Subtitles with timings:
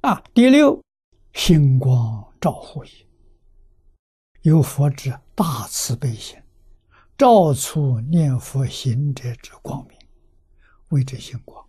[0.00, 0.82] 啊，第六，
[1.34, 2.90] 星光照护也。
[4.40, 6.38] 有佛之大慈悲心，
[7.18, 9.98] 照出念佛行者之光明，
[10.88, 11.62] 谓之星光。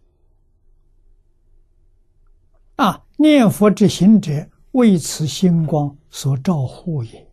[2.77, 7.29] 啊，念佛之行者为此星光所照护也。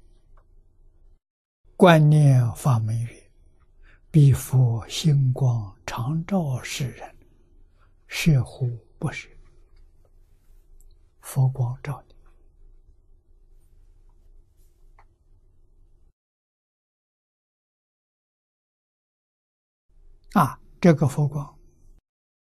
[1.76, 3.30] 观念法门曰
[4.10, 7.14] ：“彼佛星光常照世人，
[8.08, 8.68] 是乎
[8.98, 9.28] 不是？”
[11.28, 12.14] 佛光照你
[20.32, 20.58] 啊！
[20.80, 21.58] 这个佛光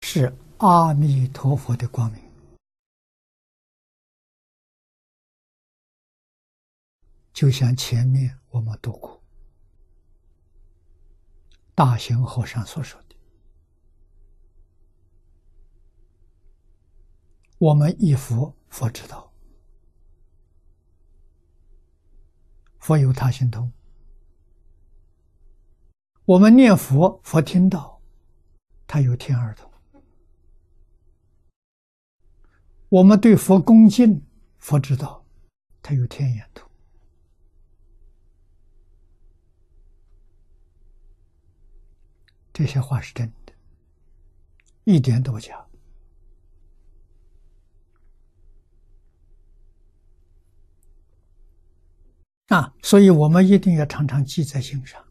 [0.02, 2.22] 是阿弥陀佛的光明，
[7.32, 9.18] 就像前面我们读过。
[11.74, 13.16] 大行和尚所说的
[17.56, 19.30] ：“我们一佛，佛知道；
[22.80, 23.70] 佛有他心通。
[26.24, 28.02] 我们念佛，佛听到，
[28.88, 29.70] 他有天耳通。
[32.88, 34.26] 我们对佛恭敬，
[34.58, 35.24] 佛知道，
[35.80, 36.68] 他有天眼通。”
[42.52, 43.52] 这些话是真的，
[44.82, 45.64] 一点都不假。
[52.54, 55.04] 啊，所以我们一定要常常记在心上。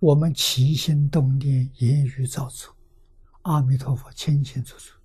[0.00, 2.76] 我们起心动念、言语造作，
[3.42, 4.98] 阿弥陀佛清清楚楚。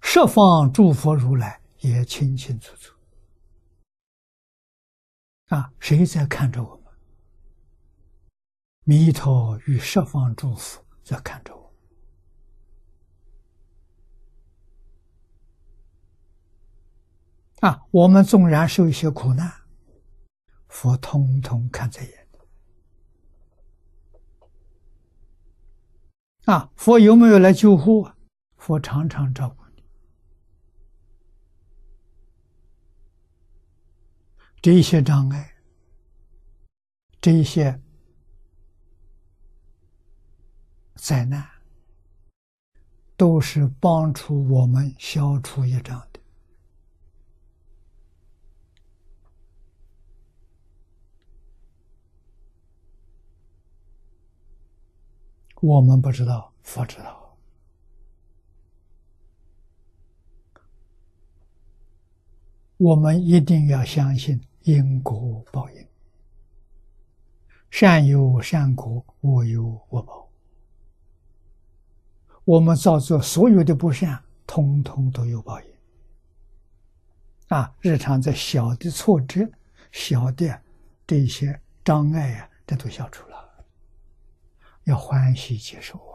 [0.00, 2.94] 十方诸佛如来也清清楚楚。
[5.46, 6.84] 啊，谁在看着我们？
[8.84, 11.63] 弥陀与十方诸佛在看着我，
[17.64, 19.50] 啊，我们纵然受一些苦难，
[20.68, 22.28] 佛通通看在眼。
[26.44, 28.06] 啊，佛有没有来救护？
[28.58, 29.82] 佛常常照顾你。
[34.60, 35.54] 这些障碍，
[37.18, 37.80] 这些。
[40.96, 41.46] 灾难
[43.16, 46.20] 都是帮助我们消除业障的。
[55.66, 57.34] 我们不知道，佛知道。
[62.76, 65.86] 我们一定要相信因果报应，
[67.70, 70.28] 善有善果，恶有恶报。
[72.44, 75.66] 我们造作所有的不善，通通都有报应。
[77.48, 79.48] 啊，日常在小的挫折、
[79.92, 80.60] 小的
[81.06, 83.33] 这些障碍呀，这都消除了，
[84.84, 86.14] 要欢喜接受我，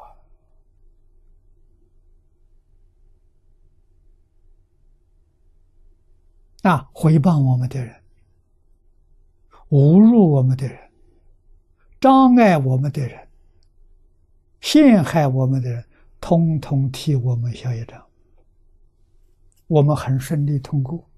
[6.62, 8.02] 那，回报我们的人，
[9.70, 10.92] 侮辱我们的人，
[12.00, 13.28] 障碍我们的人，
[14.62, 15.86] 陷害我们的人。
[16.22, 18.06] 通通替我们消业障，
[19.68, 21.10] 我们很顺利通过，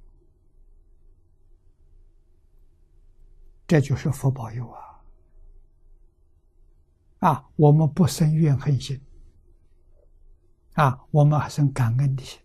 [3.66, 4.91] 这就是佛保佑啊！
[7.22, 9.00] 啊，我们不生怨恨心，
[10.74, 12.40] 啊，我们还生感恩的心，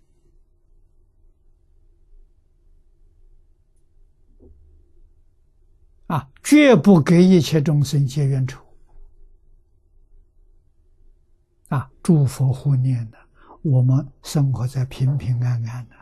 [6.08, 8.62] 啊，绝不给一切众生结冤仇。
[11.68, 13.18] 啊，诸佛护念的，
[13.62, 15.96] 我们生活在平平安安的，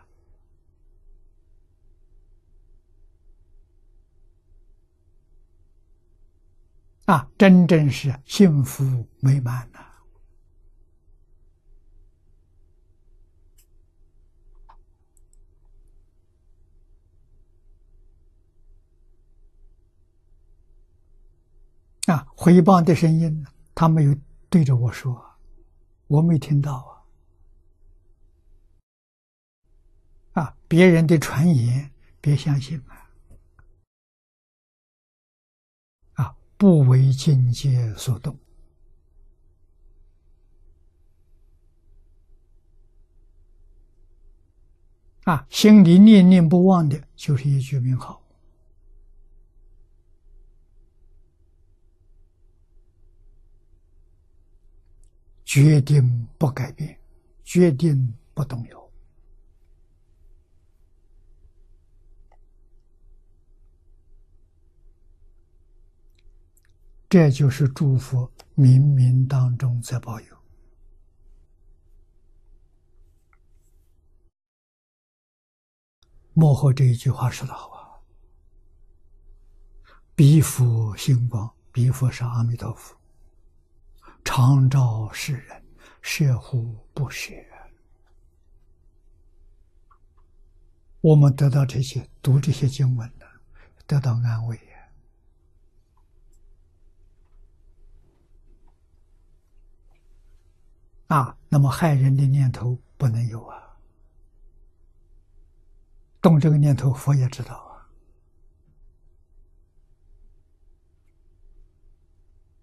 [7.06, 9.80] 啊，真正是幸福美满呐。
[22.06, 24.16] 啊，回报的声音，他没有
[24.48, 25.22] 对着我说。
[26.06, 27.04] 我没听到
[30.32, 30.42] 啊！
[30.42, 31.90] 啊，别人的传言
[32.20, 33.03] 别相信啊！
[36.64, 38.34] 不为境界所动
[45.24, 48.18] 啊，心里念念不忘的就是一句名号。
[55.44, 56.98] 决定不改变，
[57.44, 58.83] 决定不动摇。
[67.14, 70.36] 这就是祝福冥冥当中在保佑。
[76.32, 78.02] 幕后这一句话说的好啊！
[80.16, 82.96] 彼佛星光，彼佛是阿弥陀佛，
[84.24, 85.64] 常照世人，
[86.02, 87.32] 摄乎不舍。
[91.00, 93.26] 我们得到这些，读这些经文的，
[93.86, 94.58] 得到安慰。
[101.08, 103.62] 啊，那么害人的念头不能有啊！
[106.20, 107.86] 动这个念头，佛也知道啊。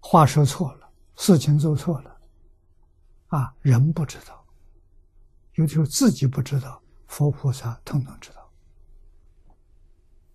[0.00, 2.20] 话说错了，事情做错了，
[3.28, 4.44] 啊，人不知道，
[5.54, 8.41] 有时候自己不知道，佛菩萨通通知道。